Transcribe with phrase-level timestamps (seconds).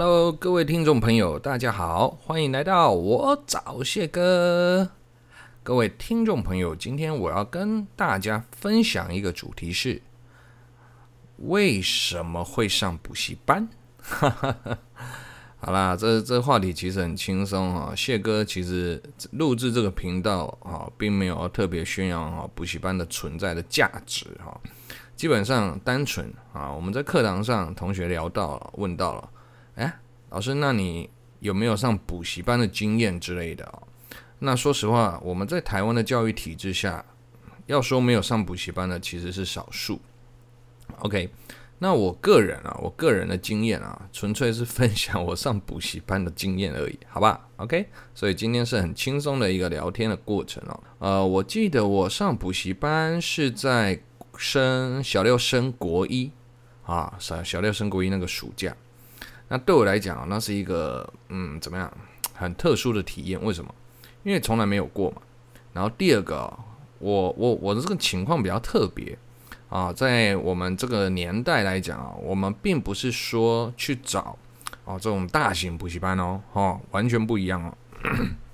[0.00, 4.90] Hello，各位听众朋友，大家好，欢迎来到我找谢哥。
[5.64, 10.00] 各位听众朋友，今天我要跟大家分享一个主题是：
[11.38, 13.68] 为什么会上补习班？
[14.00, 14.78] 哈 哈
[15.56, 17.92] 好啦，这这话题其实很轻松啊。
[17.96, 19.02] 谢哥其实
[19.32, 24.56] 录制这个频道啊，并没有特别宣扬啊补习班的存在的价值哈。
[25.16, 29.28] 基本上单纯啊，我们在课堂上同学聊到了，问到了。
[29.78, 33.82] 哎，老师，那你有没有上补习班的经验之类的啊？
[34.40, 37.04] 那说实话，我们在台湾的教育体制下，
[37.66, 40.00] 要说没有上补习班的其实是少数。
[40.98, 41.30] OK，
[41.78, 50.80] 那我个人啊，我个人的经验啊，纯粹是分享我上补习班的经验而已，好吧？OK，所以今天是很轻松的一个聊天的过程哦。
[50.98, 54.00] 呃，我记得我上补习班是在
[54.36, 56.32] 升小六升国一
[56.84, 58.76] 啊，小小六升国一那个暑假。
[59.50, 61.90] 那对我来讲，那是一个嗯，怎么样，
[62.34, 63.42] 很特殊的体验。
[63.42, 63.74] 为什么？
[64.22, 65.22] 因为从来没有过嘛。
[65.72, 66.52] 然后第二个，
[66.98, 69.16] 我我我的这个情况比较特别
[69.70, 74.36] 啊，在我们这个年代来讲啊，我们并不是说去找
[74.84, 77.74] 哦这种大型补习班哦，哦，完全不一样哦。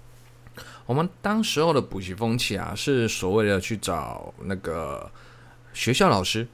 [0.87, 5.11] 我们当时候的补习风气啊，是所谓的去找那个
[5.73, 6.47] 学校老师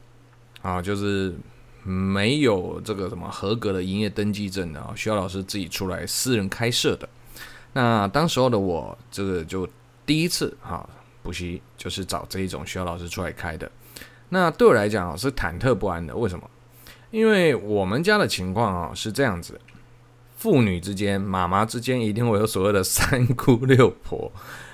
[0.62, 1.34] 啊，就是。
[1.82, 7.08] 没有这个什么合格的营业登记证的啊，学校老师自己出来私人开设的。
[7.72, 9.68] 那当时候的我，这个就
[10.04, 10.88] 第一次哈
[11.22, 13.70] 补习，就是找这一种学校老师出来开的。
[14.28, 16.14] 那对我来讲啊，是忐忑不安的。
[16.14, 16.48] 为什么？
[17.10, 19.60] 因为我们家的情况啊是这样子：
[20.36, 24.30] 父女之间、妈妈之间一定会有所谓的三姑六婆。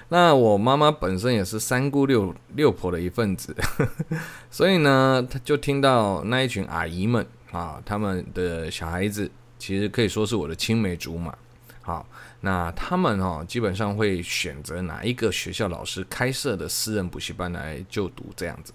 [0.09, 3.55] 那我妈妈本身也是三姑六六婆的一份子，
[4.51, 9.29] 所以呢，她就听到那一群阿姨们啊，他们的小孩子
[9.59, 11.35] 其实可以说是我的青梅竹马。
[11.83, 12.07] 好，
[12.41, 18.73] 那他们哦，基本上会选择哪一个学校老师开设的私人补习班来就读这样子。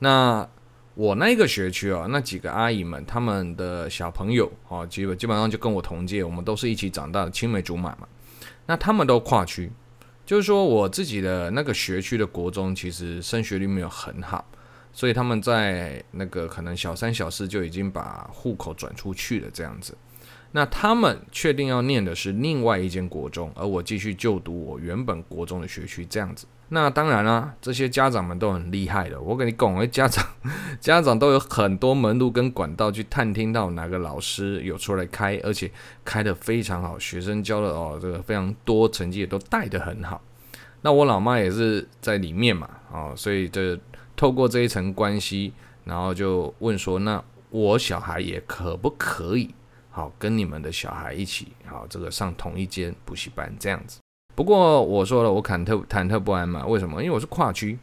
[0.00, 0.48] 那
[0.94, 8.08] 我那个学区哦，那几个阿姨们，他们的小朋友哦，基本基本上就跟我同届，我们都是一起长大的青梅竹马嘛。
[8.66, 9.70] 那他们都跨区。
[10.28, 14.46] 就是说，我自己的那个学区的国中，其实升学率没有很好，
[14.92, 19.96] 所以他们在那个可能小三、小四就已经把户口转出去了这样子。
[20.52, 26.46] 那他们确定要念的是另外一间国中，而我继续就读我原本国中的学区这样子。
[26.70, 29.18] 那当然啦、这些家长们都很厉害的。
[29.20, 30.26] 我跟你讲， 家长
[30.78, 35.70] 家长都有很多门路跟管道去探听到哪个老师有出来开，而且
[36.04, 40.20] 开得非常好，学生教的哦，这个非常多，成绩也都带得很好。
[40.82, 43.78] 那我老妈也是在里面嘛，哦，所以这
[44.14, 45.52] 透过这一层关系，
[45.84, 49.54] 然后就问说，那我小孩也可不可以
[49.90, 53.98] 好跟你们的小孩一起好这个上同一间补习班这样子？
[54.38, 56.64] 不过我说了，我忐忑忐忑不安嘛。
[56.64, 57.02] 为什么？
[57.02, 57.76] 因为我是跨区，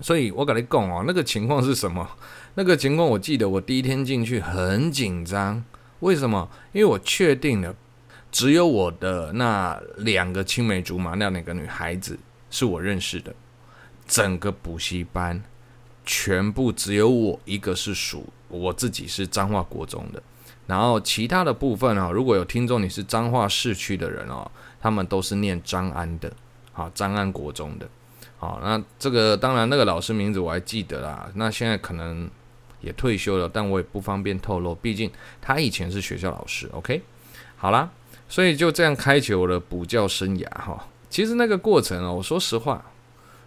[0.00, 2.08] 所以我跟你讲哦，那个情况是什么？
[2.54, 5.62] 那个情况我记得，我第一天进去很紧张。
[5.98, 6.48] 为什么？
[6.72, 7.76] 因为我确定了，
[8.32, 13.34] 只有我的那两个青梅竹马，那两个女孩子是我认识的。
[14.06, 15.42] 整个补习班
[16.06, 20.22] 全部只有我一个是属我自己是彰化国中的，
[20.66, 24.50] 然后其他的部分啊，如果有听众你是彰化市区的人哦。
[24.80, 26.32] 他们都是念张安的，
[26.72, 27.88] 好，张安国中的，
[28.38, 32.28] 好，那这个当然那个老师名字我还记得啦，那现在可能
[32.80, 35.10] 也退休了，但我也不方便透露，毕竟
[35.42, 37.02] 他以前是学校老师，OK，
[37.56, 37.90] 好啦，
[38.28, 40.86] 所以就这样开启我的补教生涯哈。
[41.10, 42.82] 其实那个过程哦，我说实话，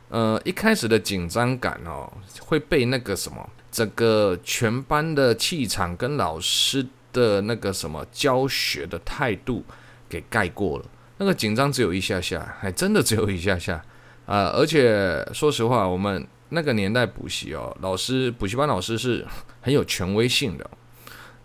[0.10, 2.12] 呃，一开始的紧张感哦，
[2.42, 9.64] 会被那个什么，整个全班的气场跟老师的那个什么教学的态度
[10.08, 10.86] 给盖过了。
[11.18, 13.84] 那个紧张只有一下下，还真的只有一下下，
[14.26, 19.26] 啊、而且说实话，我们那个年代补习哦，老师补习班老师是
[19.62, 20.70] 很有权威性的，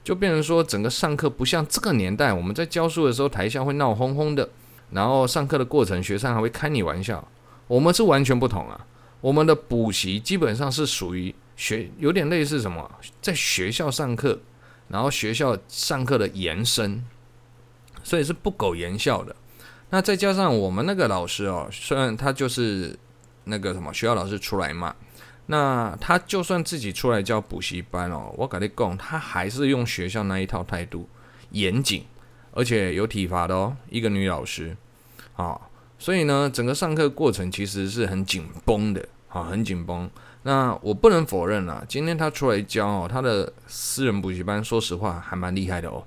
[0.02, 4.48] 就变成说整个上课不像这个年代，我们在教书的时候台下会闹哄哄的，
[4.90, 7.26] 然后上课的过程学生还会开你玩笑，
[7.66, 8.86] 我们是完全不同啊！
[9.20, 12.90] 我们的补习基本上是属于学，有点类似什么，
[13.20, 14.38] 在学校上课，
[14.88, 17.04] 然后学校上课的延伸，
[18.04, 19.34] 所以是不苟言笑的。
[19.90, 22.98] 那再加上我们那个老师哦，虽然他就是
[23.44, 24.94] 那个什么学校老师出来嘛，
[25.46, 31.08] 那他就算自己出来教补习班哦，我跟你讲，他还是用学校那一套态度，
[31.52, 32.04] 严谨，
[32.52, 34.76] 而且有体罚的哦，一个女老师，
[35.36, 35.58] 啊，
[35.98, 40.10] 所以呢，整个上课过程其实是很紧绷的，啊，很紧绷。
[40.42, 46.04] 那我不能否认啊，今天他出来教哦，他的私人补习班，说实话还蛮厉害的哦。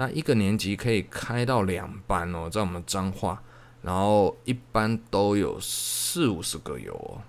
[0.00, 3.38] 那一个年级可以开到两班哦，在我们彰化，
[3.82, 7.20] 然后一般都有四五十个有哦。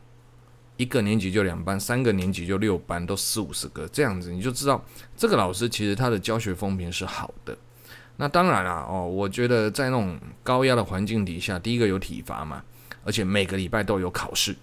[0.77, 4.81] 一个年级就两班，三个年级就六班，都四五十个这样子，你就知道
[5.18, 7.57] 这个老师其实他的教学风评是好的。
[8.15, 12.63] 那当然啦，哦，我觉得在那种高压的环境底下，第一个有体罚嘛，
[13.03, 14.56] 而且每个礼拜都有考试，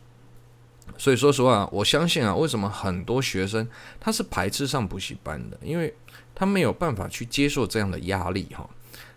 [0.97, 3.69] 所以说实话，我相信啊，为什么很多学生
[4.01, 5.95] 他是排斥上补习班的，因为
[6.35, 8.69] 他没有办法去接受这样的压力哈。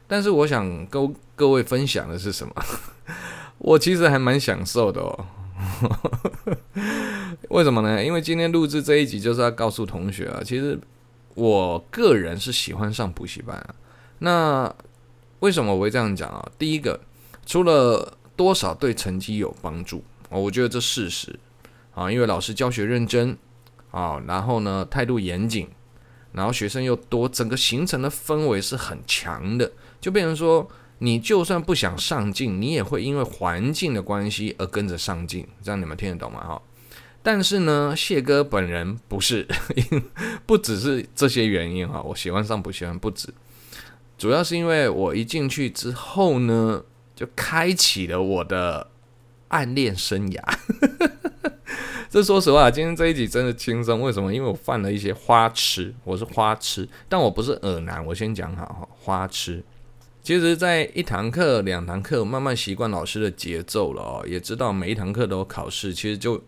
[0.08, 2.54] 但是我想跟各位分享的是什么？
[3.60, 5.26] 我其实还蛮享受的哦。
[7.50, 8.04] 为什么呢？
[8.04, 10.80] 因为今天录制这一集就是要告诉同学啊，其实
[11.36, 13.76] 我个人是喜欢上补习班啊。
[14.20, 14.76] 那
[15.40, 16.52] 为什么我会这样讲啊？
[16.58, 17.00] 第一个，
[17.46, 21.40] 除了多少对成绩有帮助，我觉得这事实
[21.94, 23.38] 啊，因为老师教学认真
[23.92, 25.68] 啊，然后呢态度严谨，
[26.32, 30.70] 然后学生又多，整个形成的氛围是很强的，就变成说。
[31.04, 36.46] 你就算不想上进，你也会因为环境的关系而跟着上进，这样你们听得懂吗？
[36.46, 36.62] 哈，
[37.24, 39.48] 但是呢，谢哥本人不是，
[40.46, 43.34] 不只是这些原因哈，我喜欢上补习班不止，
[44.16, 46.84] 主要是因为我一进去之后呢，
[47.16, 48.92] 就开启了我的
[49.48, 50.40] 暗恋生涯。
[52.12, 54.34] 这说实话，今天这一集真的轻松，为什么？
[54.34, 59.64] 因为我犯了一些花痴，我是花痴，但我不是恶男，我先讲好哈，花痴。
[60.22, 66.44] 其实，在一堂课、两堂课，慢慢习惯老师的节奏了哦，也知道每一堂课都有考试，其实就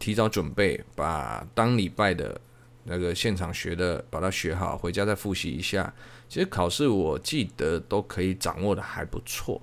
[0.00, 2.40] 提早准备，把当礼拜的
[2.82, 5.94] 那个现场学的把它学好，回家再复习一下。
[6.28, 9.62] 其实考试我记得都可以掌握的还不错，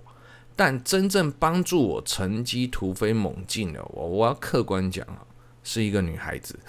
[0.55, 5.19] 但真正帮助我成绩突飞猛进的，我我要客观讲啊，
[5.63, 6.59] 是一个女孩子。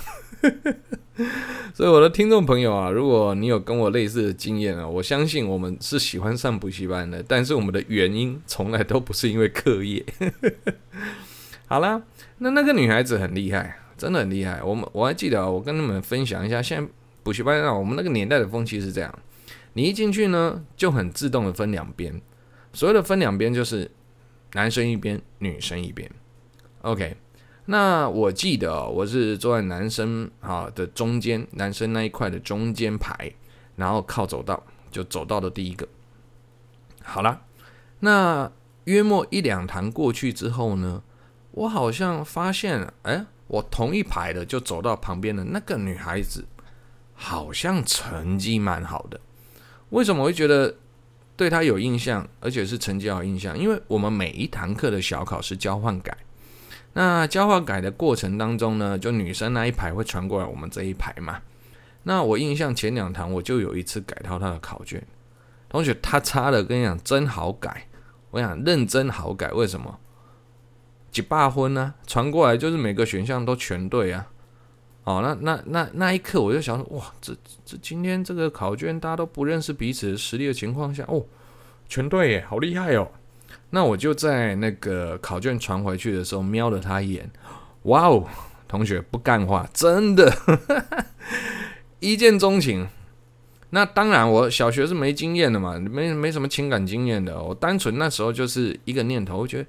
[1.72, 10.04] 所以我的听众朋友啊，如果你有跟我类似的经验啊，我相信我们是喜欢上补习班的，但是我们的原因从来都不是因为课业。
[11.66, 12.02] 好啦，
[12.38, 14.62] 那那个女孩子很厉害，真的很厉害。
[14.62, 16.90] 我们我还记得啊，我跟你们分享一下，现在
[17.22, 19.18] 补习班啊，我们那个年代的风气是这样：
[19.72, 22.20] 你一进去呢，就很自动的分两边，
[22.72, 23.90] 所谓的分两边就是
[24.52, 26.10] 男生一边，女生一边。
[26.82, 27.16] OK。
[27.66, 33.32] 那我记得哦，我是坐在男生啊的中间，男生那一块的中间排，
[33.76, 35.88] 然后靠走道，就走到的第一个。
[37.02, 37.40] 好了，
[38.00, 38.52] 那
[38.84, 41.02] 约莫一两堂过去之后呢，
[41.52, 46.44] 我好像发现，哎，我同一排的就走到旁边的那个女孩子，
[47.14, 49.18] 好像成绩蛮好的。
[49.88, 50.76] 为什么会觉得
[51.34, 53.58] 对她有印象，而且是成绩好印象？
[53.58, 56.14] 因为我们每一堂课的小考是交换改。
[56.94, 61.40] 那交换改的过程当中呢，就女生那一排会传过来我们这一排嘛。
[62.04, 65.02] 那我印象前两堂我就有一次改到他的考卷，
[65.68, 67.88] 同学他差的跟你讲真好改，
[68.30, 69.98] 我想认真好改，为什么？
[71.10, 71.94] 几百分呢？
[72.06, 74.26] 传过来就是每个选项都全对啊。
[75.04, 81.24] 哦，那那那那一刻我就想说，哇，这这今天这个考卷大家都不认识彼此的实力的情况下，哦，
[81.88, 83.10] 全对耶，好厉害哦。
[83.70, 87.28] 那我就在那个考卷传回去的时候瞄了他一眼，
[87.82, 88.26] 哇哦，
[88.68, 90.32] 同学不干话，真的
[92.00, 92.86] 一见钟情。
[93.70, 97.42] 那当然，我小学是没经验的嘛，没没什么情感经验的。
[97.42, 99.66] 我单纯那时候就是一个念头，我觉得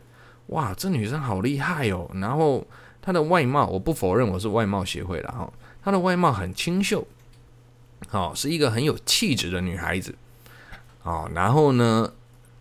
[0.48, 2.08] 哇，这女生好厉害哦。
[2.14, 2.64] 然后
[3.02, 5.52] 她的外貌，我不否认我是外貌协会的哈，
[5.84, 7.08] 她的外貌很清秀，
[8.08, 10.14] 好，是一个很有气质的女孩子。
[11.02, 12.12] 哦，然后呢，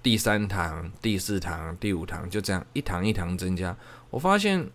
[0.05, 3.75] 第三堂、第四堂、第五堂，就这样一堂一堂增加。
[4.11, 4.69] 我发现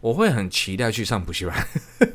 [0.00, 1.54] 我会很期待去上补习班。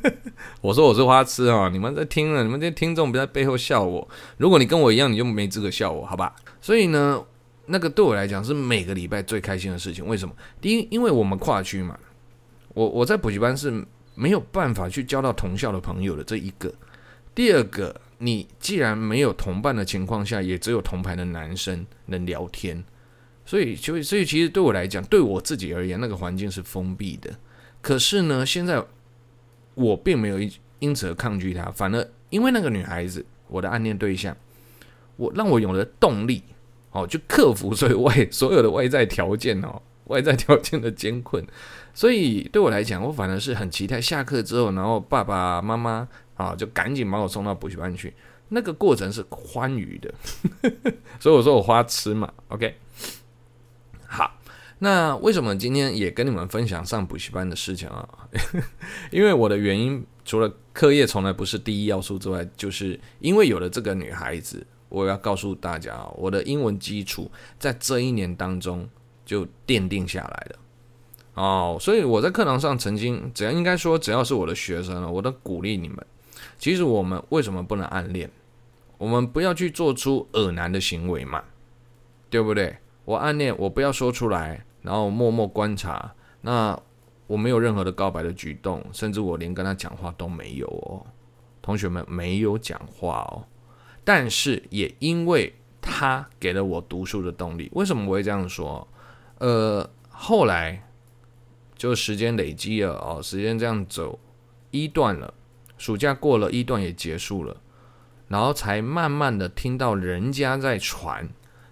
[0.60, 4.06] 我说我是花痴哦，你们在听了，你们这些听众别在背后笑我。
[4.36, 6.36] 如果你跟我一样，你就没资格笑我，好吧？
[6.60, 7.24] 所以呢，
[7.64, 10.06] 那个对我来讲是每个礼拜最开心的事情。
[10.06, 10.34] 为什么？
[10.60, 11.98] 第一，因为我们跨区嘛，
[12.74, 13.82] 我我在补习班是
[14.14, 16.22] 没有办法去交到同校的朋友的。
[16.22, 16.70] 这一个，
[17.34, 17.98] 第二个。
[18.22, 22.84] 你既然没有同伴的情况下，也只有同排的男生能聊天，
[23.46, 27.30] 所以就所以其实对我来讲，对我自己而言，那个环境是封闭的。
[27.80, 28.84] 可是呢，现在
[29.74, 30.38] 我并没有
[30.80, 34.36] 因此而抗拒他，反而因为那个女孩子，我的暗恋对象，
[35.16, 36.42] 我让我有了动力，
[36.90, 41.42] 哦，就克服所有外所有的外在条件哦， 外在条件的艰困。
[41.94, 46.06] 所以对我来讲，我反而是很期待下课之后，然后爸爸妈妈。
[46.40, 48.14] 啊，就赶紧把我送到补习班去，
[48.48, 50.14] 那个过程是欢愉的，
[51.20, 52.32] 所以我说我花痴嘛。
[52.48, 52.74] OK，
[54.06, 54.40] 好，
[54.78, 58.08] 那为什么今天也跟你们分享上补习班的事情啊？
[59.12, 68.88] 因为我的原因除了课业从来不是第一要素之外，就是因为有了这个女孩子，我要告诉大家，我的英文基础在这一年当中
[69.26, 70.58] 就奠定下来了。
[71.34, 75.98] 哦，所以我在课堂上曾经，只要应该说，只要是我的学生了，我都鼓励你们。
[76.58, 78.30] 其实我们为什么不能暗恋？
[78.98, 81.42] 我们不要去做出恶男的行为嘛，
[82.28, 82.76] 对不对？
[83.06, 86.14] 我暗恋，我不要说出来，然后默默观察。
[86.42, 86.78] 那
[87.26, 91.06] 我没有任何的告白的举动，甚至我连跟他讲话都没有哦。
[91.62, 93.44] 同学们没有讲话哦，
[94.04, 97.70] 但是也因为他给了我读书的动力。
[97.72, 98.86] 为什么我会这样说？
[99.38, 100.86] 呃，后来
[101.76, 104.18] 就时间累积了哦，时间这样走
[104.70, 105.32] 一段了，
[105.80, 107.56] 暑假过了一段也结束了，
[108.28, 111.26] 然后才慢慢的听到人家在传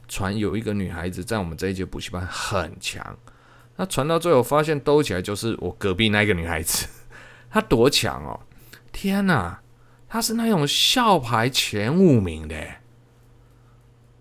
[0.09, 3.19] 传有一个女孩子在我们这一届补习班很强。
[3.77, 6.87] 那传到最后发现兜起来就是我隔壁那个女孩子，
[7.53, 8.41] 她多强哦！
[8.91, 9.61] 天哪！
[10.09, 12.57] 她是那种校排前五名的，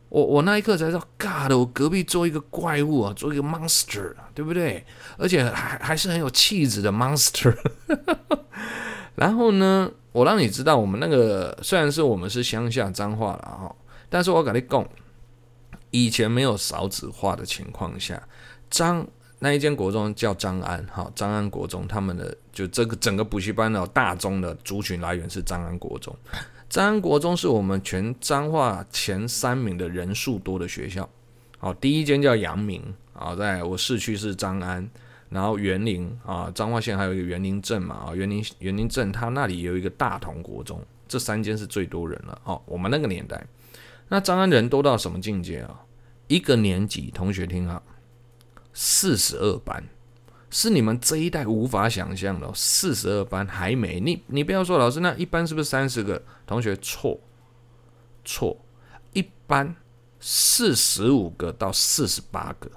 [0.10, 4.86] 我我那一刻才知道，God，我隔壁做一个怪物啊，做一个 monster，对不对？
[5.18, 7.58] 而且还还是很有气质的 monster。
[9.18, 13.76] 然后呢，我让你知道，我们那个虽然是我们是乡下彰化了哈，
[14.10, 14.88] 但是我跟你讲，
[15.92, 18.24] 以前没有少子化的情况下，
[18.70, 19.06] 彰。
[19.40, 26.12] 那一间国中叫彰安，哈，彰安国中，他们的就这个整个补习班的大宗的族群来源是彰安国中。
[26.68, 31.08] 彰安国中是我们全彰化前三名的人数多的学校。
[31.60, 32.82] 好，第一间叫阳明，
[33.14, 34.90] 啊，在我市区是彰安，
[35.30, 42.42] 然后园林啊，彰化县还有一个园林镇嘛，啊，园林园林镇它那里有一个大同国中，这三间是最多人了。
[42.46, 43.46] 哦，我们那个年代，
[44.08, 45.82] 那彰安人多到什么境界啊？
[46.28, 47.82] 一个年级同学听好。
[48.74, 49.84] 四十二班
[50.50, 56.76] 是你们这一代无法想象的，四十二班还没你，你不要说老师，那一班是不是三十个同学？
[56.78, 57.20] 错，
[58.24, 58.56] 错，
[59.14, 59.76] 一班
[60.20, 62.70] 四十五个到四十八个，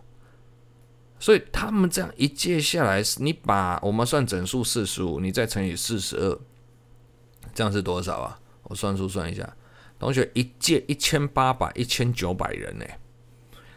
[1.21, 6.39] 所以他们这样一届下来，你把我们算整数四十五，你再乘以四十二，
[7.55, 8.41] 这样是多少啊？
[8.65, 9.49] 我算数算一下，
[9.99, 12.85] 同学一届一千八百一千九百人呢。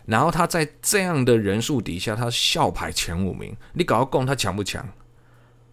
[0.05, 3.55] 然后他在这样的人数底下，他校排前五名。
[3.73, 4.87] 你搞个共他强不强？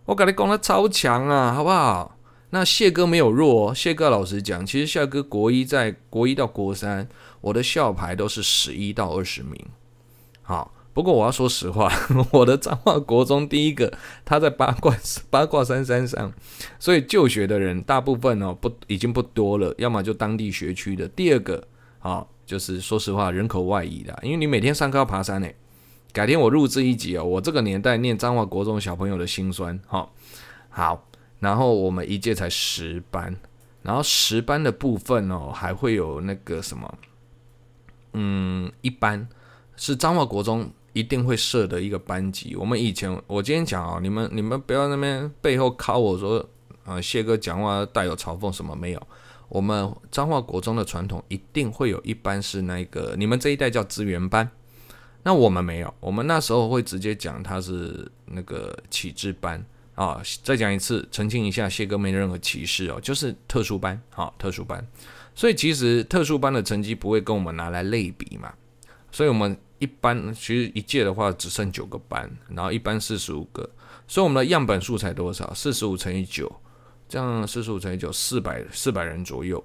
[0.05, 2.17] 我跟你讲他超强啊，好不好？
[2.51, 3.75] 那谢哥没有弱哦。
[3.75, 7.09] 谢哥老实讲，其实谢哥国一在国一到国三，
[7.41, 9.65] 我的校排都是十一到二十名。
[10.43, 11.93] 好，不过我要说实话，
[12.33, 13.93] 我的彰化国中第一个
[14.25, 14.97] 他在八卦
[15.31, 16.33] 八卦山山上，
[16.79, 21.09] 所以就学的人大部分哦不已经不多了，要么就当地学区的。
[21.09, 21.63] 第二个
[22.01, 22.27] 啊。
[22.47, 25.47] 就是说实话，人口外移的，因为你每天上课要爬山呢。
[26.13, 30.11] 改天我录制一集哦，我这个年代念彰化国中小朋友的辛酸哈。
[30.69, 31.07] 好，
[31.39, 33.37] 然后我们一届才十班，
[33.83, 36.93] 然后十班的部分哦，还会有那个什么，
[38.15, 39.29] 嗯，一班
[39.77, 42.57] 是彰化国中一定会设的一个班级。
[42.57, 46.45] 我们以前，我今天讲哦，你们你们不要那边背后靠我说，
[46.85, 49.07] 啊，谢哥讲话带有嘲讽什么没有？
[49.49, 54.49] 我们彰化国中的传统一定会有一班是那个，你们这一代叫资源班，
[55.25, 59.61] 那我们没有，我们那时候会直接讲他是那个启智班
[59.97, 60.23] 啊。
[60.45, 64.87] 再讲一次，澄清一下，谢哥没任何歧视哦，就是特殊班，好，特殊班。
[65.35, 68.53] 所以其实特殊班的成绩不会跟我们拿来类比嘛。
[69.11, 73.69] 所以我们一般其实一届的话只剩九个班，然后一班四十五个，
[74.07, 75.53] 所以我们的样本数才多少？
[75.53, 76.51] 四十五乘以九。
[77.09, 79.61] 这样四十五乘以九，四百四百人左右，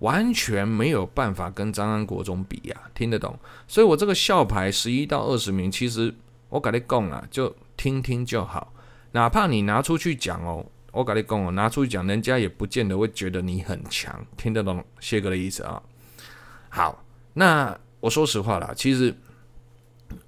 [0.00, 3.38] 完全没有办法跟张安国中比呀、啊，听得懂？
[3.68, 6.12] 所以我这个校牌十一到二十名，其实
[6.48, 8.74] 我跟你讲啊，就听听就好，
[9.12, 15.80] 哪怕你拿出去讲哦，我跟你讲哦，拿出去讲，人家也不见得会觉得你很强，听得懂谢哥的意思啊？
[16.70, 19.14] 好，那我说实话啦，其实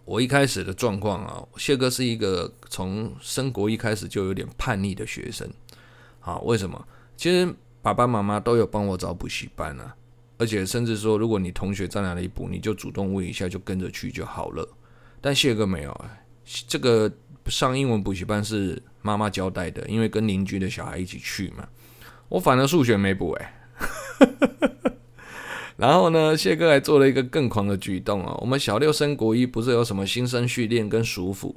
[0.05, 5.49] 我一开始的状况啊，谢哥是一个从升国一开始就有点叛逆的学生。
[6.21, 6.87] 好，为什么？
[7.17, 9.95] 其实爸爸妈妈都有帮我找补习班啊，
[10.39, 14.69] 而且甚至说，如果你同学在哪里补，你就主动问一下，就跟着去就好了。
[15.21, 16.05] 但谢哥没有，
[16.67, 17.11] 这个
[17.47, 21.69] 上英文补习班是妈妈交代的，因为跟邻居的小孩一起去嘛。
[22.29, 23.55] 我反而数学没补哎，
[25.77, 28.35] 然后呢，谢哥还做了一个更狂的举动啊。
[28.41, 31.57] 我们小六升国一不是有什么新生训练跟暑辅，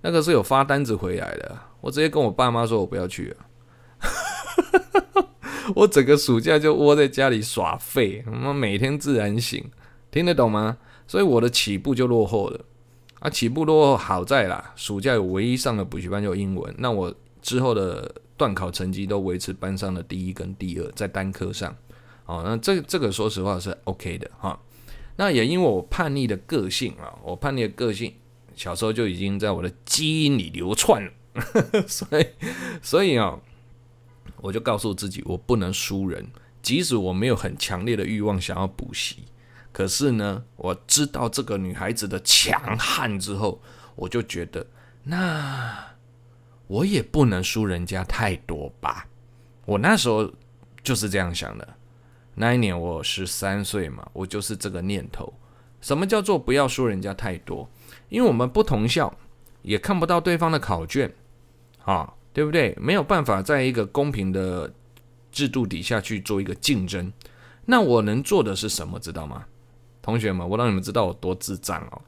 [0.00, 3.36] 那个是有发单子回来的，我直接跟我爸妈说，我不要去了。
[5.76, 9.64] 我整个暑假就窝在家里耍废，他妈每天自然醒，
[10.10, 10.78] 听得懂吗？
[11.06, 12.60] 所以我的起步就落后了
[13.20, 13.30] 啊！
[13.30, 21.74] 起步落后好在啦，暑假有唯一上的补习班就英文，那我之后的段考成绩都维持班上的第一跟第二，在单科上
[22.26, 24.58] 哦，那这这个说实话是 OK 的哈。
[25.16, 28.14] 那也因为我叛逆的个性啊，我叛逆的个性
[28.56, 31.12] 小时候就已经在我的基因里流窜了，
[31.86, 32.26] 所以
[32.80, 33.38] 所以啊，
[34.40, 36.26] 我就告诉自己，我不能输人，
[36.62, 39.24] 即使我没有很强烈的欲望想要补习，
[39.70, 43.60] 可是呢，我知道这个女孩子的强悍之后，
[43.94, 44.66] 我就觉得
[45.04, 45.94] 那
[46.68, 49.06] 我也不能输人家太多吧。
[49.66, 50.32] 我那时候
[50.82, 51.76] 就是这样想的。
[52.34, 55.32] 那一年我十三岁嘛，我就是这个念头。
[55.80, 57.68] 什么叫做不要说人家太多？
[58.08, 59.12] 因为我们不同校，
[59.62, 61.12] 也看不到对方的考卷，
[61.84, 62.76] 啊，对不对？
[62.80, 64.72] 没有办法在一个公平的
[65.30, 67.12] 制度底下去做一个竞争。
[67.64, 68.98] 那我能做的是什么？
[68.98, 69.44] 知道吗？
[70.00, 72.02] 同学们，我让你们知道我多智障哦！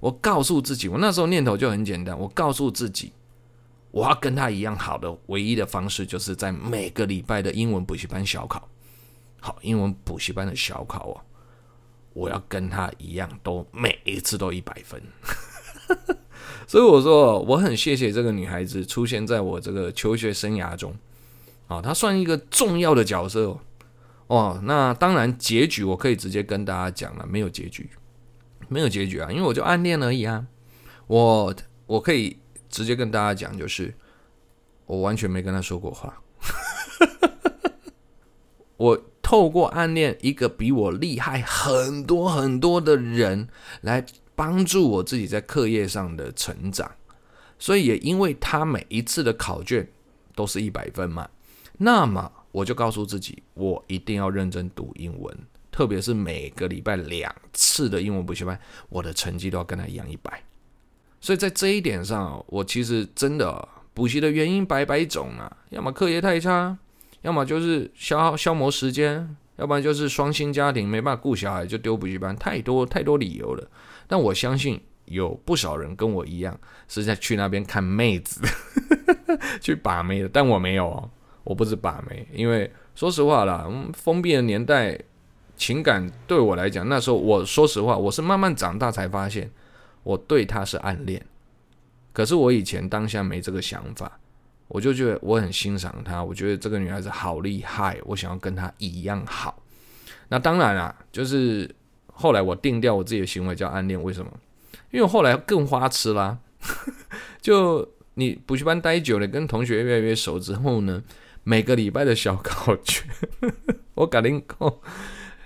[0.00, 3.12] 我告诉自己，我那时候念头就很简单，我告诉自己，
[3.90, 8.68] 我要跟他一样好的唯一的方式，就是在每个礼拜的英文补习班小考。
[9.40, 11.20] 好，英文补习班的小考哦，
[12.12, 15.00] 我要跟他一样，都每一次都一百分。
[16.66, 20.94] 所以我说，我很谢谢这个女孩子出现在我这个求学生涯中，
[21.66, 23.60] 啊，她算一个重要的角色哦。
[24.26, 27.88] 哦，那当然结局我可以直接跟大家讲了，没有结局，
[28.68, 30.46] 没有结局啊，因为我就暗恋而已啊。
[31.06, 31.54] 我
[31.86, 33.94] 我可以直接跟大家讲，就是
[34.84, 36.20] 我完全没跟她说过话，
[38.76, 39.00] 我。
[39.28, 43.46] 透过暗恋一个比我厉害很多很多的人，
[43.82, 44.02] 来
[44.34, 46.90] 帮助我自己在课业上的成长，
[47.58, 49.86] 所以也因为他每一次的考卷
[50.34, 51.28] 都是一百分嘛，
[51.76, 55.36] 那么我就告诉自己，我一定要认真读英文，
[55.70, 60.42] 特别是每个礼拜两次的英文补习班，我的成绩都要跟他一样一百。
[61.20, 66.78] 所以在这一点上，我其实真的补习的原因百百种啊，要么课业太差。
[67.22, 73.68] 要么就是消耗消磨时间，要不然就是双薪家庭没办法顾小孩就丢补习班，太多太多理由了。
[74.06, 78.40] 但我相信有不少人跟我一样是在去那边看妹子，
[79.60, 80.28] 去把妹的。
[80.28, 81.10] 但我没有哦，
[81.44, 84.98] 我不是把妹，因为说实话啦，封闭的年代，
[85.56, 89.50] 情感对我来讲，那时候我说实话，我是慢慢长大才发现
[90.04, 91.24] 我对她是暗恋，
[92.12, 94.18] 可是我以前当下没这个想法。
[94.68, 99.62] 我就觉得我很欣赏她，我觉得这个女孩子好厉害，我想要跟她一样好。
[100.28, 101.74] 那当然啦，就是
[102.12, 104.30] 后来我定掉我自己的行为叫暗恋，为什么？
[104.90, 106.38] 因为后来更花痴啦。
[107.40, 111.02] 就你补习班待久了，跟同学越来越熟之后呢，
[111.44, 113.08] 每个礼拜的小考卷，
[113.94, 114.82] 我搞定够，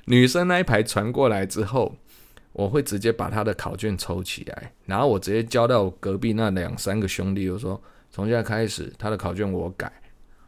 [0.06, 1.94] 女生那一排传过来之后，
[2.54, 7.80] 我会直接把她的考卷抽起来，然后我直接交到隔壁那两三个兄弟，我说。
[8.12, 9.90] 从现在开始，他的考卷我改。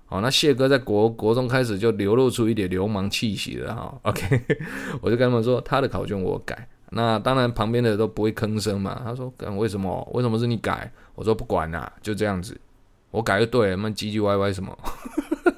[0.07, 3.99] 好，那谢哥在国国中开始就流露出一点流氓气息了哈。
[4.03, 4.41] OK，
[5.01, 6.69] 我就跟他们说，他的考卷我改。
[6.91, 9.01] 那当然旁边的都不会吭声嘛。
[9.03, 10.07] 他说：“干为什么？
[10.13, 12.57] 为什么是你改？”我说：“不管啦，就这样子，
[13.11, 13.77] 我改就对了。
[13.77, 14.79] 那唧唧歪歪什么？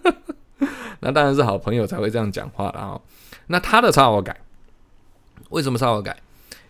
[1.00, 3.00] 那当然是好朋友才会这样讲话了哈。
[3.48, 4.40] 那他的差我改，
[5.50, 6.16] 为什么差我改？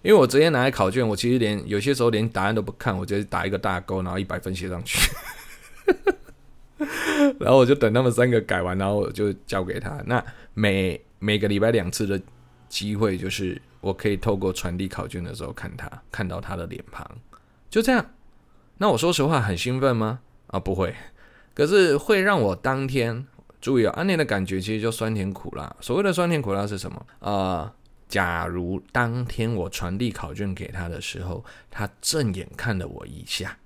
[0.06, 5.10] 因为我直接拿来考卷，我其实连有些时候连答案都不看，我直接打一个大勾，然后一百分写上去，
[7.40, 10.00] 然后我就等他们三个改完，然后我就交给他。
[10.06, 12.22] 那每每个礼拜两次的
[12.68, 17.04] 机会，就是我可以透过传递考卷的时候看他，看到他的脸庞，
[17.68, 18.12] 就这样。
[18.78, 20.20] 那我说实话很兴奋吗？
[20.46, 20.94] 啊，不会。
[21.52, 23.26] 可是会让我当天
[23.60, 25.74] 注意啊，暗恋的感觉其实就酸甜苦辣。
[25.80, 27.74] 所谓的酸甜苦辣是什么啊？
[28.08, 33.58] 假如当天我传递考卷给他的时候，他正眼看了我一下，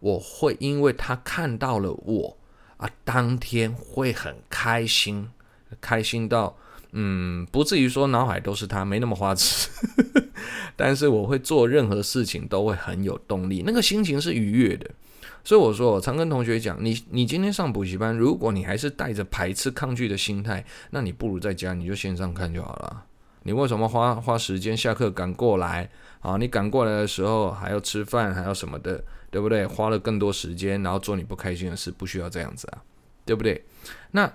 [0.00, 2.36] 我会因为他看到了我
[2.78, 5.30] 啊，当天会很开心，
[5.80, 6.56] 开心到
[6.92, 9.68] 嗯，不至于说脑海都是他，没那么花痴，
[10.74, 14.90] 但是我会做任何事情都会很有动力，那个心情是愉悦的。
[15.44, 23.05] 所以我说，我常跟同学讲，你你今天上补习班，如果你还是带着排斥、抗拒的心态，那你不如在家，你就线上看就好了。
[23.46, 25.88] 你为什么花花时间下课赶过来
[26.20, 26.36] 啊？
[26.36, 29.64] 你赶过来的时候还要吃饭，还要什么的，对不对？
[29.64, 32.82] 花了更多时间，然后做你不开心的事，不需要这样子啊，
[33.24, 33.64] 对不对？
[34.10, 34.30] 那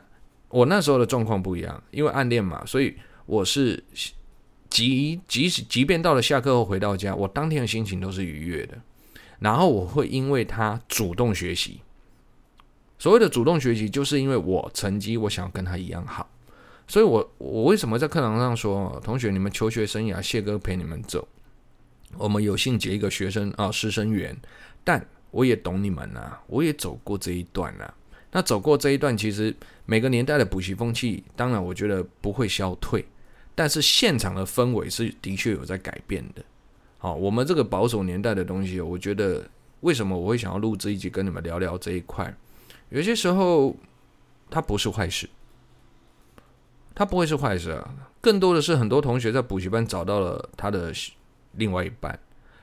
[0.48, 2.96] 我那时候的状况不一样，因为暗恋嘛，所以
[3.26, 3.84] 我是
[4.70, 8.78] 即即使即便到了下课后回到家，我当天的心情都是愉悦的。
[9.40, 11.82] 然后我会因为他主动学习，
[12.98, 16.30] 所谓的主动学习，就是因为我成绩我想要跟他一样好。
[16.92, 21.26] 所以我，我为什么在课堂上说，同学，你们求学生涯，谢哥陪你们走。
[22.18, 24.38] 我们有幸结一个学生啊师生缘，
[24.84, 27.94] 但我也懂你们呐、我也走过这一段呐、
[28.34, 33.06] 那走过这一段，其实每个年代的补习风气，当然我觉得不会消退，
[33.56, 36.44] 但是现场的氛围是的确有在改变的。
[36.98, 39.50] 好，我们这个保守年代的东西，我觉得
[39.80, 42.36] 为什么我会想要录制一集跟你们聊聊这一块？
[42.90, 43.74] 有些时候
[44.50, 45.30] 它不是坏事，
[46.94, 47.90] 它不会是坏事啊。
[48.22, 50.94] 更多的是很多同学在补习班找到了他的
[51.54, 52.20] 另外一半，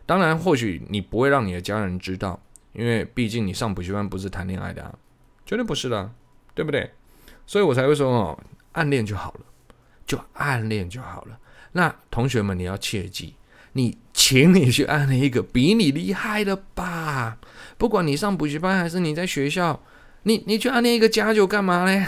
[0.06, 2.40] 当然或许你不会让你的家人知道，
[2.72, 4.94] 因为毕竟你上补习班不是谈恋爱的啊。
[5.44, 6.10] 绝对不是的，
[6.54, 6.90] 对不对？
[7.46, 8.38] 所以我才会说哦，
[8.72, 9.40] 暗恋就好了，
[10.06, 11.38] 就暗恋就好了。
[11.72, 13.34] 那同学们，你要切记，
[13.72, 17.38] 你请你去暗恋一个比你厉害的吧。
[17.76, 19.82] 不管你上补习班还是你在学校，
[20.22, 22.06] 你你去暗恋一个家酒干嘛呢？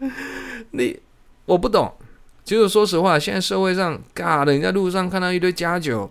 [0.70, 0.98] 你
[1.46, 1.92] 我不懂。
[2.44, 6.10] 其实说实话，现在社会上，嘎的，你在路上看到一堆家酒，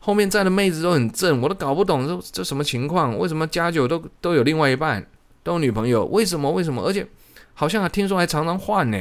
[0.00, 3.16] 后面站的妹子都很正，我都搞不懂这这什么情况？
[3.18, 5.06] 为什么家酒都都有另外一半？
[5.42, 6.50] 都有女朋友，为什么？
[6.50, 6.82] 为什么？
[6.82, 7.06] 而且
[7.54, 9.00] 好像还听说还常常换呢。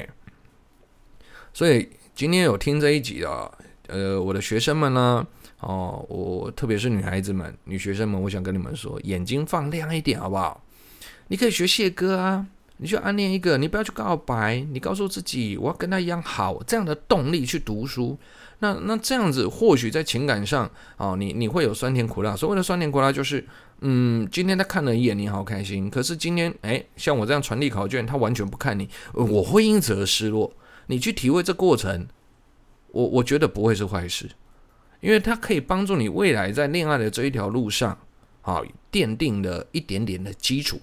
[1.54, 3.52] 所以今天有听这一集的，
[3.88, 5.26] 呃，我的学生们呢，
[5.62, 10.62] 哦，我特别是女孩子们、女学生们，我想跟你们说，眼睛放亮一点，好不好？
[11.30, 12.46] 你可以学谢哥啊，
[12.78, 18.18] 你去暗恋一个，你不要去告白，你告诉自己，我要跟他一样好，这样的动力去读书。
[18.60, 22.36] 那那这样子，或许在情感上，哦，你你会有酸甜苦辣。
[22.36, 23.46] 所谓的酸甜苦辣，就是。
[23.82, 30.54] 嗯，今天他看了一眼你好开心，可是今天哎，像我这样传递考卷，他完全不看你，我会因此而失落。
[30.88, 32.08] 你去体会这过程，
[32.92, 34.30] 我我觉得不会是坏事，
[35.02, 38.00] 因为它可以帮助你未来在恋爱的这一条路上，
[38.44, 40.80] 啊，奠定了一点点的基础。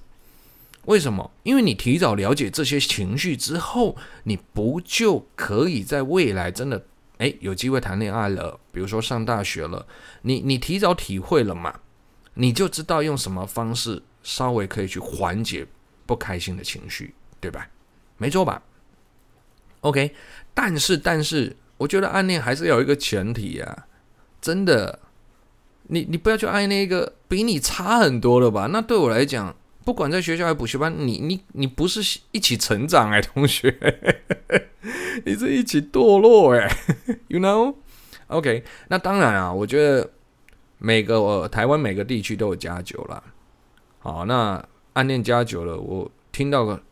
[0.86, 1.30] 为什么？
[1.44, 6.84] 因为你提早了解这些情绪之后，你不就可以在未来真的
[7.18, 8.58] 哎有机会谈恋爱了？
[8.72, 9.86] 比如说上大学了，
[10.22, 11.80] 你你提早体会了嘛？
[12.34, 15.66] 你就知道用什么方式稍微可以去缓解
[16.06, 17.68] 不开心的情绪，对吧？
[18.16, 18.62] 没错吧
[19.82, 20.14] ？OK，
[20.54, 23.86] 但是但是，我觉得暗恋还是有一个前提啊，
[24.40, 24.98] 真的，
[25.84, 28.66] 你你不要去爱那个比你差很多的吧？
[28.72, 33.74] 那对我来讲，不管在学校还补习班，你你你不是一起成长哎， 同学，
[35.24, 36.68] 你是一起堕落哎，
[37.28, 40.10] You know？OK，那当然啊，我觉得。
[40.84, 43.22] 每个、呃、台湾每个地区都有家酒啦。
[44.00, 44.60] 好，那
[44.94, 46.82] 暗恋加久了，我听到个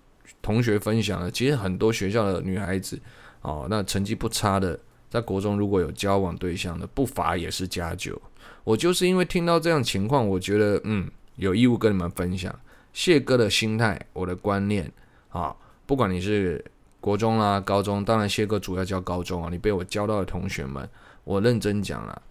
[0.41, 2.97] 同学分享了，其实很多学校的女孩子，
[3.43, 8.23] 哦，那成绩不差的，在国中如果有交往对象的，不乏也是加酒。
[8.63, 12.57] 我就是因为听到这样情况，我觉得嗯，有义务跟你们分享
[12.93, 14.91] 谢哥的心态，我的观念
[15.29, 15.55] 啊，
[15.87, 16.65] 不管你是
[17.01, 20.89] 国中啦、高中，当然谢哥主要教高中啊，你被我教到的同学们，
[21.25, 22.23] 我认真讲了。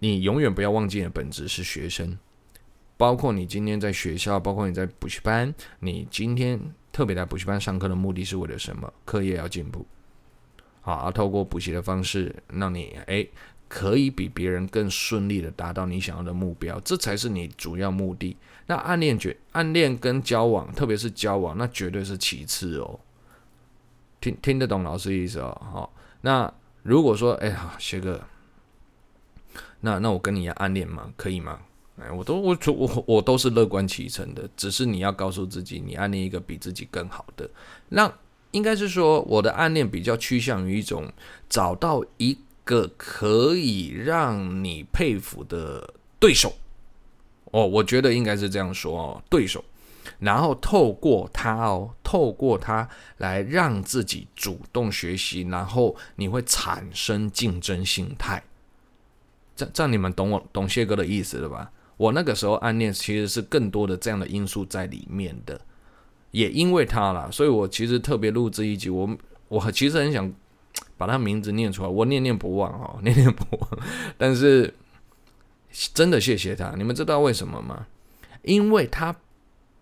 [0.00, 2.18] 你永远不要忘记你的本质是学生，
[2.96, 6.60] 包括你今天在学校，包括你在补习班，你今天
[6.92, 8.92] 特别在补习班上课的目的是为了什么？
[9.04, 9.86] 课业要进步，
[10.80, 13.30] 好，透过补习的方式，让你诶
[13.68, 18.36] 可以比别人更顺利的达到你想要的目标，这才是你主要目的。
[18.66, 22.98] 那暗恋绝暗恋跟交往，特别是交往，那绝对是其次哦。
[24.20, 25.60] 听听得懂老师意思哦？
[25.72, 28.22] 好，那如果说哎呀，学个。
[29.80, 31.12] 那那我跟你要暗恋吗？
[31.14, 31.60] 可以吗？
[32.00, 37.48] 哎，我都我我我都是乐观其成的，只是你要告诉自己，你暗恋一个比自己更好的。
[37.90, 38.10] 那
[38.52, 41.12] 应该是说，我的暗恋比较趋向于一种
[41.50, 46.54] 找到一个可以让你佩服的对手。
[47.54, 49.64] 哦，我觉得应该是这样说哦，对手。
[50.18, 52.88] 然后透过他哦，透过他
[53.18, 58.42] 来让自己主动学习，然后你会产生竞争心态。
[59.54, 61.70] 这这你们懂我懂谢哥的意思了吧？
[61.96, 65.60] 我那个时候暗恋其实是更多的这样的因素在里面的，
[66.32, 69.08] 也因为他啦，所以我其实特别录制一集，我
[69.46, 70.32] 我其实很想
[70.98, 73.70] 把他名字念出来，我念念不忘哦， 念念不忘。
[74.18, 74.74] 但是
[75.92, 77.86] 真的谢谢他，你们知道为什么吗？
[78.42, 79.14] 因为他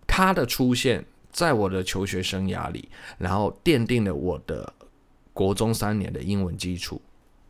[0.07, 4.73] 他的出现在我的求学生涯里，然后奠定了我的
[5.33, 7.01] 国中三年的英文基础。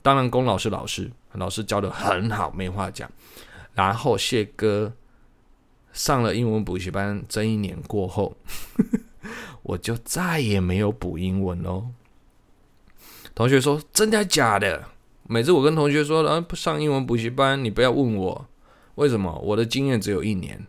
[0.01, 1.11] 当然，龚老师老师。
[1.35, 3.11] 老师教的很好，没话讲。
[3.73, 4.93] 然后谢哥
[5.91, 8.37] 上了英文补习班，这一年过后，
[9.63, 11.87] 我就再也没有补英文喽。
[13.33, 14.89] 同学说：“真的假的？”
[15.27, 18.47] 每次我跟同学说：“啊，不上英文补习班，你不要问我
[18.95, 20.65] 为什么。”我的经验只有一年。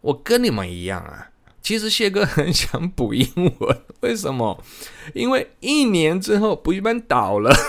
[0.00, 1.30] 我跟你们一样啊。
[1.62, 4.62] 其实谢哥很想补英文，为什么？
[5.14, 7.52] 因为一年之后补习班倒了。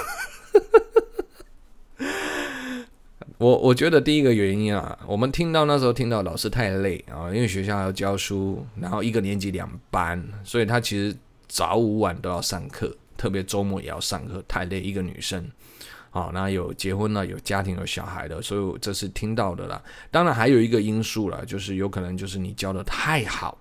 [3.39, 11.15] 我我觉得第一个原因啊，我们听到那时候听到老师太累啊，因为学校要教书，然后一个年级两班，所以他其实
[11.47, 14.81] 早午晚都要上课，特别周末也要上课，太累。
[14.81, 15.47] 一个女生，
[16.17, 19.79] 好，那有结婚了，有家庭有小孩的，所以这是听到的啦。
[20.09, 23.57] 当然还有一个因素啦，就是有可能就是你教得太好。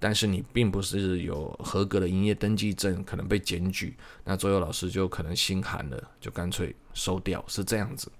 [0.00, 8.10] 但是你并不是有合格的营业登记证，可能被检举，那左右老师就可能心寒了，就干脆收掉，是这样子。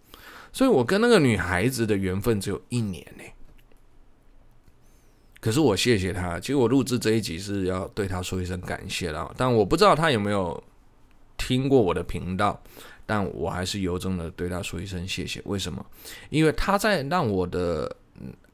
[0.53, 3.25] 所以我跟那个女孩子的缘分只有一年呢。
[5.41, 9.29] 可是我谢谢她，其实我录制这一集是要对她说一声感谢啦。
[9.37, 10.63] 但我不知道她有没有
[11.37, 12.63] 听过我的频道，
[13.07, 15.41] 但我还是由衷的对他说一声谢谢。
[15.45, 15.85] 为什么？
[16.31, 17.97] 因为他在让我的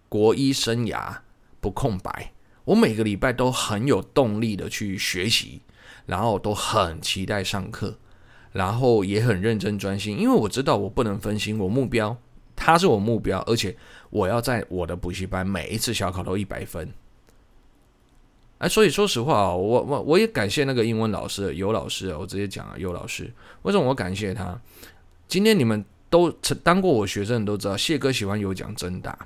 [0.09, 1.17] 国一生涯
[1.61, 2.33] 不空白。
[2.65, 5.63] 我每个礼拜都很有动力的去学习，
[6.05, 7.97] 然后都很期待上课，
[8.53, 12.15] 然后也很认真专心，因为我知道我不能分心，我目标，
[12.55, 13.75] 他是我目标，而且
[14.11, 16.93] 我要在我的补习班每一次小考都一百分。
[18.59, 24.61] 哎，所以说实话啊，我我我也感谢那个英文老师尤老师，我直接讲啊，尤老师，为什么我感谢他？
[25.29, 26.31] 今天你们都
[26.62, 29.16] 当过我学生，都知道谢哥喜欢有奖真答。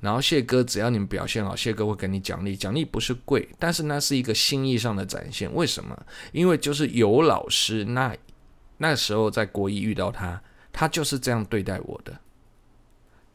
[0.00, 2.56] 然后谢哥，只要你们表现好，谢哥会给你奖励。
[2.56, 5.52] 奖励不是贵，但是那是一个心意上的展现。
[5.54, 5.96] 为什么？
[6.32, 8.16] 因为就是尤老师那
[8.78, 12.18] 那时候在国一遇到他，他就是这样对待我的。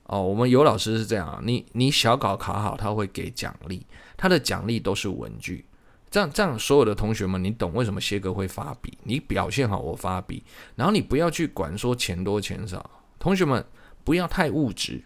[0.08, 3.86] 哦，我们有老师是这样啊，你你小考考好，他会给奖励，
[4.18, 5.66] 他的奖励都是文具。
[6.10, 8.98] 这样这样，所有的同学们，你懂为什么谢哥会发笔？
[9.04, 10.42] 你表现好，我发笔。
[10.76, 12.90] 然后你不要去管说钱多钱少，
[13.20, 13.64] 同学们
[14.06, 15.04] 不要太物质。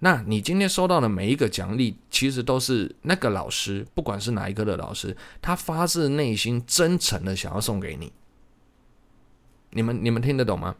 [0.00, 8.12] 那你今天收到的每一个奖励，其实都是那个老师，不管是哪一科的老师，他发自内心真诚的想要送给你。
[9.70, 10.74] 你们你们听得懂吗？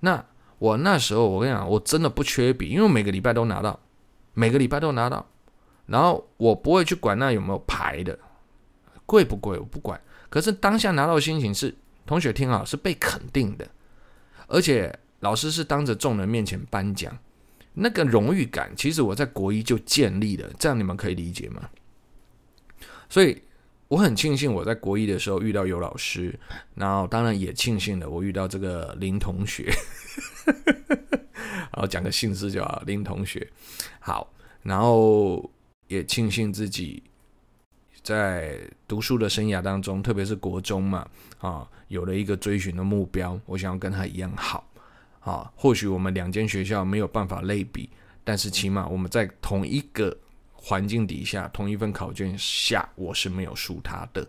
[0.00, 0.22] 那
[0.58, 3.78] 我那时候我跟你讲，我真的不缺笔，因为每个礼拜都拿到，
[4.32, 5.26] 每个礼拜都拿到，
[5.86, 8.18] 然后我不会去管那有没有牌的，
[9.06, 10.00] 贵不贵我不管。
[10.30, 11.74] 可是当下拿到心情是，
[12.06, 13.68] 同学听好，是被肯定的，
[14.46, 17.16] 而且老师是当着众人面前颁奖。
[17.74, 21.68] 那个荣誉感，其实我在国一就建立了，这样你们可以理解吗？
[23.08, 23.42] 所以
[23.88, 26.38] 我很庆幸我在国一的时候遇到有老师，
[26.74, 29.70] 然后当然也庆幸了我遇到这个林同学，
[31.72, 33.46] 然后讲个姓氏就好，林同学。
[34.00, 35.48] 好，然后
[35.88, 37.02] 也庆幸自己
[38.02, 41.06] 在读书的生涯当中，特别是国中嘛，
[41.38, 44.68] 啊，有了一个追寻的目标，我想要跟他一样好。
[45.20, 47.88] 啊，或许我们两间学校没有办法类比，
[48.24, 50.14] 但是起码我们在同一个
[50.64, 54.26] 环境底下，同一份考卷下，我是没有输他的。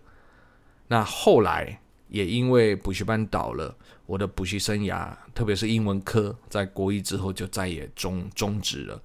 [0.90, 3.74] 那后来也因为补习班倒了，
[4.06, 9.02] 我的补习生涯，特别是英文科，在国一之后就再也终终止了。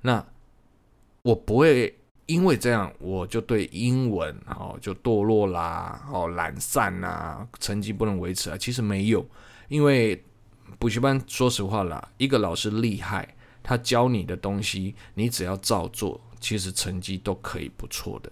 [0.00, 0.26] 那
[1.22, 8.56] 我不会因为这样，我就对英文哦就堕落啦，哦懒散呐，成绩不能维持啊。
[8.58, 9.24] 其实没有，
[9.68, 10.20] 因为。
[10.78, 18.30] 补习班，说实话啦，一个老师厉害，他教你的东西，你只要照做，其实成绩都可以不错的，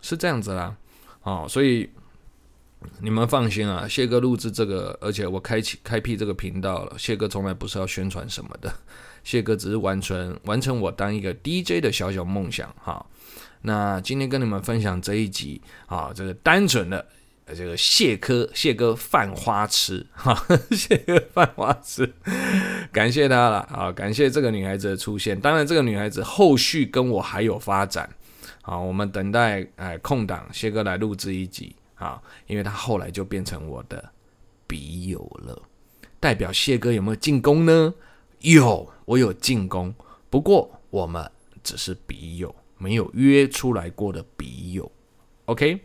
[0.00, 0.76] 是这样子啦。
[1.22, 1.88] 哦，所以
[3.00, 8.74] 你们放心啊，谢哥录制这个，而且我开启开辟这个频道了，谢哥从来不是要宣传什么的，
[9.22, 13.04] 谢哥只是完成完成我当一个 DJ 的小小梦想哈。
[13.62, 17.06] 那今天跟你们分享这一集啊，这个单纯的。
[17.54, 20.34] 这个谢哥，谢哥犯花痴，哈，
[20.70, 22.12] 谢哥犯花痴，
[22.92, 23.92] 感谢他了啊！
[23.92, 25.40] 感谢这个女孩子的出现。
[25.40, 28.08] 当然，这个女孩子后续跟我还有发展，
[28.62, 34.10] 啊，我们等待哎空档，谢哥来录制一集啊，因为他后来就变成我的
[34.66, 35.60] 笔友了。
[36.20, 37.94] 代表谢哥有没有进攻呢？
[38.40, 39.94] 有，我有进攻，
[40.30, 41.30] 不过我们
[41.62, 44.90] 只是笔友，没有约出来过的笔友。
[45.46, 45.80] OK，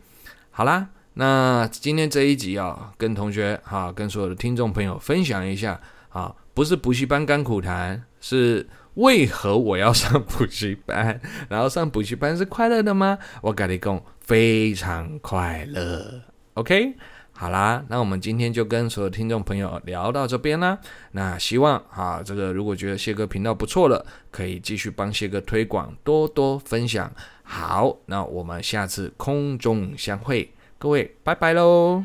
[0.52, 0.90] 好啦。
[1.20, 11.20] 那今天这一集啊，跟同学哈，跟所有的听众朋友分享一下啊，不是补习班甘苦谈，是为何我要上补习班？
[11.50, 13.18] 然后上补习班是快乐的吗？
[13.42, 16.22] 我跟你讲，非常快乐。
[16.54, 16.94] OK，
[17.32, 20.78] 好啦，那我们今天就跟所有听众朋友聊到这边啦。
[21.14, 27.12] 那希望啊，这个如果觉得谢哥频道不错了，可以继续帮谢哥推广，多多分享。
[27.42, 30.52] 好，那我们下次空中相会。
[30.80, 32.04] 各位，拜拜喽。